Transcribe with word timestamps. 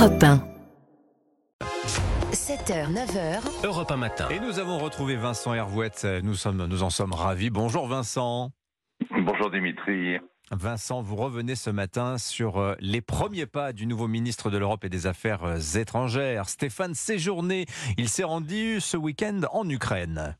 Europe 0.00 0.22
1. 0.22 0.40
7h, 2.32 2.90
9h. 2.90 3.66
Europe 3.66 3.90
1 3.90 3.96
matin. 3.98 4.28
Et 4.30 4.40
nous 4.40 4.58
avons 4.58 4.78
retrouvé 4.78 5.14
Vincent 5.14 5.52
Hervouette. 5.52 6.06
Nous, 6.22 6.32
sommes, 6.32 6.64
nous 6.64 6.82
en 6.82 6.88
sommes 6.88 7.12
ravis. 7.12 7.50
Bonjour 7.50 7.86
Vincent. 7.86 8.50
Bonjour 9.10 9.50
Dimitri. 9.50 10.16
Vincent, 10.52 11.02
vous 11.02 11.16
revenez 11.16 11.54
ce 11.54 11.68
matin 11.68 12.16
sur 12.16 12.56
euh, 12.56 12.76
les 12.80 13.02
premiers 13.02 13.44
pas 13.44 13.74
du 13.74 13.86
nouveau 13.86 14.08
ministre 14.08 14.50
de 14.50 14.56
l'Europe 14.56 14.86
et 14.86 14.88
des 14.88 15.06
Affaires 15.06 15.44
euh, 15.44 15.58
étrangères, 15.78 16.48
Stéphane 16.48 16.94
Séjourné. 16.94 17.66
Il 17.98 18.08
s'est 18.08 18.24
rendu 18.24 18.80
ce 18.80 18.96
week-end 18.96 19.42
en 19.52 19.68
Ukraine. 19.68 20.34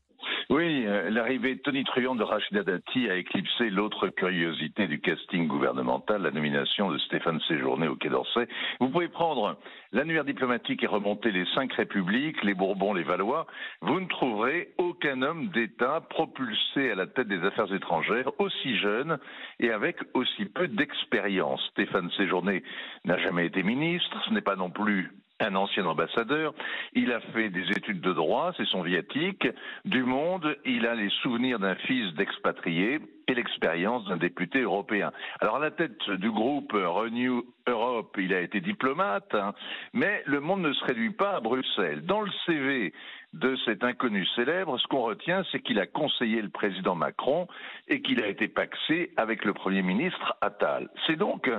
Oui, 0.51 0.83
euh, 0.85 1.09
l'arrivée 1.09 1.59
tonitruante 1.59 2.17
de 2.17 2.23
Rachida 2.23 2.63
Dati 2.63 3.09
a 3.09 3.15
éclipsé 3.15 3.69
l'autre 3.69 4.09
curiosité 4.09 4.85
du 4.85 4.99
casting 4.99 5.47
gouvernemental, 5.47 6.23
la 6.23 6.31
nomination 6.31 6.91
de 6.91 6.97
Stéphane 6.97 7.39
Séjourné 7.47 7.87
au 7.87 7.95
Quai 7.95 8.09
d'Orsay. 8.09 8.49
Vous 8.81 8.89
pouvez 8.89 9.07
prendre 9.07 9.57
l'annuaire 9.93 10.25
diplomatique 10.25 10.83
et 10.83 10.87
remonter 10.87 11.31
les 11.31 11.45
cinq 11.55 11.71
républiques, 11.71 12.43
les 12.43 12.53
Bourbons, 12.53 12.93
les 12.93 13.03
Valois. 13.03 13.47
Vous 13.79 13.97
ne 14.01 14.07
trouverez 14.07 14.73
aucun 14.77 15.21
homme 15.21 15.47
d'État 15.51 16.01
propulsé 16.09 16.91
à 16.91 16.95
la 16.95 17.07
tête 17.07 17.29
des 17.29 17.45
affaires 17.45 17.73
étrangères 17.73 18.37
aussi 18.37 18.75
jeune 18.75 19.19
et 19.61 19.71
avec 19.71 19.99
aussi 20.13 20.43
peu 20.43 20.67
d'expérience. 20.67 21.65
Stéphane 21.71 22.11
Séjourné 22.17 22.61
n'a 23.05 23.17
jamais 23.19 23.45
été 23.45 23.63
ministre, 23.63 24.21
ce 24.27 24.33
n'est 24.33 24.41
pas 24.41 24.57
non 24.57 24.69
plus 24.69 25.13
un 25.41 25.55
ancien 25.55 25.85
ambassadeur. 25.85 26.53
Il 26.93 27.11
a 27.11 27.19
fait 27.19 27.49
des 27.49 27.69
études 27.71 28.01
de 28.01 28.13
droit, 28.13 28.53
c'est 28.57 28.67
son 28.67 28.81
viatique. 28.81 29.47
Du 29.85 30.03
monde, 30.03 30.55
il 30.65 30.85
a 30.85 30.95
les 30.95 31.09
souvenirs 31.21 31.59
d'un 31.59 31.75
fils 31.75 32.13
d'expatrié 32.13 32.99
et 33.27 33.33
l'expérience 33.33 34.05
d'un 34.05 34.17
député 34.17 34.61
européen. 34.61 35.11
Alors 35.39 35.57
à 35.57 35.59
la 35.59 35.71
tête 35.71 36.09
du 36.09 36.31
groupe 36.31 36.71
Renew 36.73 37.43
Europe, 37.67 38.15
il 38.19 38.33
a 38.33 38.41
été 38.41 38.59
diplomate, 38.59 39.33
hein, 39.33 39.53
mais 39.93 40.23
le 40.25 40.39
monde 40.39 40.61
ne 40.61 40.73
se 40.73 40.83
réduit 40.85 41.11
pas 41.11 41.35
à 41.35 41.39
Bruxelles. 41.39 42.05
Dans 42.05 42.21
le 42.21 42.31
CV 42.45 42.93
de 43.33 43.55
cet 43.63 43.83
inconnu 43.83 44.25
célèbre, 44.35 44.77
ce 44.77 44.87
qu'on 44.87 45.03
retient, 45.03 45.43
c'est 45.51 45.61
qu'il 45.61 45.79
a 45.79 45.87
conseillé 45.87 46.41
le 46.41 46.49
président 46.49 46.95
Macron 46.95 47.47
et 47.87 48.01
qu'il 48.01 48.21
a 48.21 48.27
été 48.27 48.47
paxé 48.47 49.11
avec 49.15 49.45
le 49.45 49.53
Premier 49.53 49.81
ministre 49.81 50.35
Attal. 50.41 50.89
C'est 51.07 51.15
donc 51.15 51.49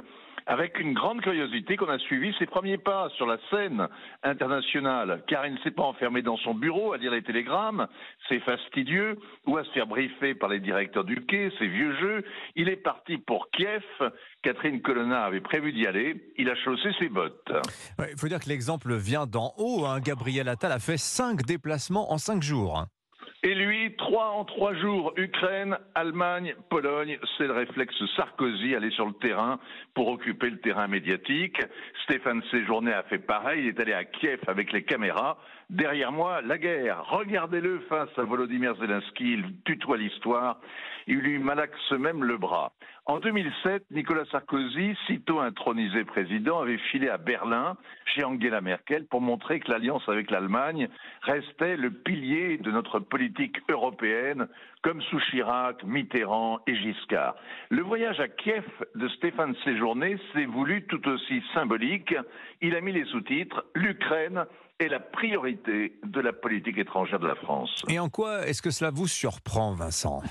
avec 0.47 0.79
une 0.79 0.93
grande 0.93 1.21
curiosité 1.21 1.77
qu'on 1.77 1.89
a 1.89 1.99
suivi 1.99 2.35
ses 2.39 2.47
premiers 2.47 2.79
pas 2.79 3.09
sur 3.17 3.27
la 3.27 3.39
scène 3.51 3.89
internationale, 4.23 5.23
car 5.27 5.47
il 5.47 5.55
ne 5.55 5.59
s'est 5.59 5.71
pas 5.71 5.83
enfermé 5.83 6.23
dans 6.23 6.37
son 6.39 6.55
bureau 6.55 6.93
à 6.93 6.99
lire 6.99 7.13
les 7.13 7.23
télégrammes, 7.23 7.87
c'est 8.29 8.41
fastidieux, 8.41 9.19
ou 9.47 9.57
à 9.57 9.65
se 9.65 9.71
faire 9.71 9.87
briefer 9.87 10.35
par 10.35 10.49
les 10.49 10.61
directeurs 10.61 11.05
du 11.05 11.25
quai, 11.27 11.53
c'est 11.59 11.67
vieux 11.67 11.97
jeu. 11.99 12.25
Il 12.57 12.69
est 12.69 12.77
parti 12.77 13.19
pour 13.19 13.51
Kiev. 13.51 13.83
Catherine 14.43 14.83
Colonna 14.83 15.25
avait 15.25 15.41
prévu 15.41 15.73
d'y 15.73 15.87
aller. 15.87 16.33
Il 16.37 16.49
a 16.49 16.55
chaussé 16.57 16.91
ses 16.99 17.09
bottes. 17.09 17.53
Il 17.99 18.19
faut 18.19 18.29
dire 18.29 18.41
que 18.41 18.49
l'exemple 18.49 18.95
vient 18.95 19.27
d'en 19.27 19.53
haut. 19.59 19.85
Hein. 19.87 20.01
Gabriel 20.01 20.49
Attal 20.49 20.73
a 20.73 20.79
fait 20.79 20.99
cinq 20.99 21.43
déplacements 21.43 22.13
en 22.13 22.19
cinq 22.19 22.43
jours. 22.43 22.87
Et 23.45 23.57
lui, 23.57 23.93
trois 23.97 24.29
en 24.29 24.45
trois 24.45 24.73
jours, 24.75 25.13
Ukraine, 25.17 25.77
Allemagne, 25.97 26.55
Pologne, 26.71 27.19
c'est 27.37 27.49
le 27.49 27.53
réflexe 27.53 27.97
Sarkozy, 28.15 28.77
aller 28.77 28.93
sur 28.93 29.05
le 29.05 29.15
terrain 29.15 29.59
pour 29.95 30.07
occuper 30.07 30.49
le 30.49 30.61
terrain 30.61 30.87
médiatique. 30.87 31.61
Stéphane 32.05 32.41
Séjourné 32.53 32.93
a 32.93 33.03
fait 33.03 33.19
pareil, 33.19 33.63
il 33.63 33.69
est 33.71 33.81
allé 33.81 33.95
à 33.95 34.05
Kiev 34.05 34.39
avec 34.47 34.71
les 34.71 34.85
caméras. 34.85 35.39
Derrière 35.71 36.13
moi, 36.13 36.41
la 36.41 36.57
guerre. 36.57 37.03
Regardez-le 37.09 37.81
face 37.89 38.17
à 38.17 38.23
Volodymyr 38.23 38.77
Zelensky, 38.77 39.33
il 39.33 39.45
tutoie 39.65 39.97
l'histoire, 39.97 40.61
il 41.09 41.19
lui 41.19 41.41
malaxe 41.41 41.91
même 41.99 42.23
le 42.23 42.37
bras. 42.37 42.73
En 43.07 43.19
2007, 43.19 43.83
Nicolas 43.91 44.25
Sarkozy, 44.31 44.95
sitôt 45.09 45.41
intronisé 45.41 46.05
président, 46.05 46.61
avait 46.61 46.79
filé 46.93 47.09
à 47.09 47.19
Berlin 47.19 47.77
chez 48.07 48.23
Angela 48.23 48.61
Merkel 48.61 49.07
pour 49.07 49.21
montrer 49.21 49.59
que 49.59 49.73
l'alliance 49.73 50.05
avec 50.07 50.31
l'Allemagne 50.31 50.89
restait 51.23 51.77
le 51.77 51.91
pilier 51.91 52.59
de 52.59 52.71
notre 52.71 53.01
politique 53.01 53.57
européenne, 53.69 54.47
comme 54.83 55.03
sous 55.03 55.19
Chirac, 55.19 55.83
Mitterrand 55.83 56.61
et 56.69 56.77
Giscard. 56.77 57.35
Le 57.71 57.83
voyage 57.83 58.21
à 58.21 58.29
Kiev 58.29 58.65
de 58.95 59.09
Stéphane 59.09 59.57
Séjourné 59.65 60.17
s'est 60.33 60.47
voulu 60.47 60.87
tout 60.87 61.07
aussi 61.09 61.43
symbolique. 61.55 62.15
Il 62.61 62.77
a 62.77 62.81
mis 62.81 62.93
les 62.93 63.05
sous-titres 63.07 63.65
L'Ukraine 63.75 64.45
est 64.79 64.89
la 64.89 65.01
priorité 65.01 65.95
de 66.05 66.21
la 66.21 66.33
politique 66.33 66.79
étrangère 66.79 67.19
de 67.19 67.27
la 67.27 67.35
France. 67.35 67.83
Et 67.89 67.99
en 67.99 68.09
quoi 68.09 68.47
est-ce 68.47 68.63
que 68.63 68.71
cela 68.71 68.91
vous 68.91 69.09
surprend, 69.09 69.75
Vincent? 69.75 70.23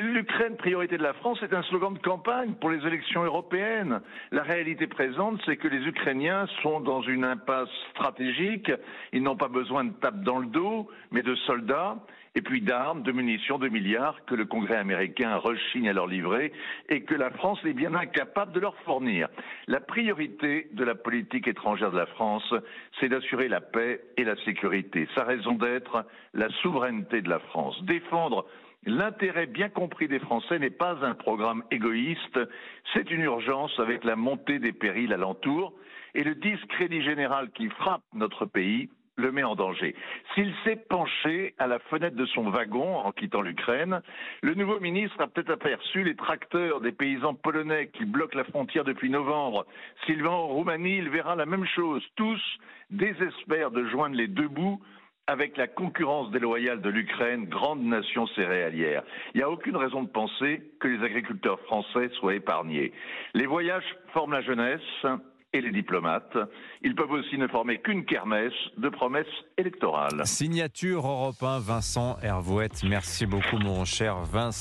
L'Ukraine, 0.00 0.56
priorité 0.56 0.96
de 0.96 1.02
la 1.02 1.12
France, 1.12 1.42
est 1.42 1.52
un 1.52 1.62
slogan 1.64 1.92
de 1.92 1.98
campagne 1.98 2.54
pour 2.54 2.70
les 2.70 2.86
élections 2.86 3.22
européennes. 3.24 4.00
La 4.32 4.42
réalité 4.42 4.86
présente, 4.86 5.38
c'est 5.44 5.58
que 5.58 5.68
les 5.68 5.86
Ukrainiens 5.86 6.46
sont 6.62 6.80
dans 6.80 7.02
une 7.02 7.24
impasse 7.24 7.68
stratégique. 7.90 8.72
Ils 9.12 9.22
n'ont 9.22 9.36
pas 9.36 9.48
besoin 9.48 9.84
de 9.84 9.92
tape 9.92 10.22
dans 10.22 10.38
le 10.38 10.46
dos, 10.46 10.88
mais 11.10 11.22
de 11.22 11.34
soldats, 11.34 11.98
et 12.34 12.40
puis 12.40 12.62
d'armes, 12.62 13.02
de 13.02 13.12
munitions, 13.12 13.58
de 13.58 13.68
milliards 13.68 14.24
que 14.24 14.34
le 14.34 14.46
Congrès 14.46 14.76
américain 14.76 15.36
rechigne 15.36 15.90
à 15.90 15.92
leur 15.92 16.06
livrer 16.06 16.52
et 16.88 17.02
que 17.02 17.14
la 17.14 17.30
France 17.30 17.58
est 17.64 17.74
bien 17.74 17.94
incapable 17.94 18.52
de 18.52 18.60
leur 18.60 18.76
fournir. 18.84 19.28
La 19.66 19.80
priorité 19.80 20.68
de 20.72 20.84
la 20.84 20.94
politique 20.94 21.48
étrangère 21.48 21.90
de 21.90 21.98
la 21.98 22.06
France, 22.06 22.54
c'est 22.98 23.08
d'assurer 23.08 23.48
la 23.48 23.60
paix 23.60 24.00
et 24.16 24.24
la 24.24 24.36
sécurité. 24.44 25.06
Sa 25.14 25.24
raison 25.24 25.52
d'être, 25.52 26.06
la 26.32 26.48
souveraineté 26.62 27.20
de 27.20 27.28
la 27.28 27.40
France. 27.40 27.82
Défendre 27.84 28.46
L'intérêt 28.86 29.46
bien 29.46 29.68
compris 29.68 30.06
des 30.06 30.20
Français 30.20 30.60
n'est 30.60 30.70
pas 30.70 31.04
un 31.04 31.14
programme 31.14 31.64
égoïste, 31.72 32.38
c'est 32.94 33.10
une 33.10 33.22
urgence 33.22 33.76
avec 33.80 34.04
la 34.04 34.14
montée 34.14 34.60
des 34.60 34.72
périls 34.72 35.12
alentour 35.12 35.72
et 36.14 36.22
le 36.22 36.36
discrédit 36.36 37.02
général 37.02 37.50
qui 37.50 37.68
frappe 37.68 38.04
notre 38.14 38.46
pays 38.46 38.88
le 39.16 39.32
met 39.32 39.42
en 39.42 39.56
danger. 39.56 39.96
S'il 40.34 40.54
s'est 40.62 40.76
penché 40.76 41.54
à 41.58 41.66
la 41.66 41.78
fenêtre 41.78 42.16
de 42.16 42.26
son 42.26 42.48
wagon 42.50 42.98
en 42.98 43.10
quittant 43.10 43.42
l'Ukraine, 43.42 44.02
le 44.42 44.54
nouveau 44.54 44.78
ministre 44.78 45.20
a 45.20 45.26
peut-être 45.26 45.50
aperçu 45.50 46.04
les 46.04 46.14
tracteurs 46.14 46.80
des 46.80 46.92
paysans 46.92 47.34
polonais 47.34 47.88
qui 47.88 48.04
bloquent 48.04 48.36
la 48.36 48.44
frontière 48.44 48.84
depuis 48.84 49.10
novembre. 49.10 49.66
S'il 50.04 50.22
va 50.22 50.30
en 50.30 50.46
Roumanie, 50.46 50.98
il 50.98 51.08
verra 51.08 51.34
la 51.34 51.46
même 51.46 51.66
chose. 51.66 52.04
Tous 52.14 52.40
désespèrent 52.90 53.72
de 53.72 53.86
joindre 53.86 54.16
les 54.16 54.28
deux 54.28 54.48
bouts 54.48 54.80
avec 55.28 55.56
la 55.56 55.66
concurrence 55.66 56.30
déloyale 56.30 56.80
de 56.80 56.88
l'Ukraine, 56.88 57.46
grande 57.46 57.82
nation 57.82 58.26
céréalière. 58.28 59.02
Il 59.34 59.38
n'y 59.38 59.42
a 59.42 59.50
aucune 59.50 59.76
raison 59.76 60.04
de 60.04 60.08
penser 60.08 60.62
que 60.78 60.86
les 60.86 61.04
agriculteurs 61.04 61.58
français 61.60 62.10
soient 62.20 62.34
épargnés. 62.34 62.92
Les 63.34 63.46
voyages 63.46 63.96
forment 64.12 64.32
la 64.32 64.42
jeunesse 64.42 64.80
et 65.52 65.60
les 65.60 65.72
diplomates. 65.72 66.36
Ils 66.82 66.94
peuvent 66.94 67.10
aussi 67.10 67.38
ne 67.38 67.48
former 67.48 67.80
qu'une 67.80 68.04
kermesse 68.04 68.52
de 68.76 68.88
promesses 68.88 69.26
électorales. 69.56 70.24
Signature 70.24 71.06
européen 71.06 71.58
Vincent 71.58 72.16
Hervouette. 72.22 72.84
Merci 72.88 73.26
beaucoup 73.26 73.58
mon 73.58 73.84
cher 73.84 74.18
Vincent. 74.22 74.56